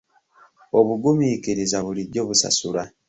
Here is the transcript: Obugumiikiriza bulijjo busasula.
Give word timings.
Obugumiikiriza 0.79 1.77
bulijjo 1.85 2.21
busasula. 2.27 2.83